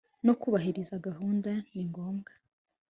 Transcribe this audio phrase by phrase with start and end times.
[0.25, 2.31] no kubahiriza gahunda ni ngombwa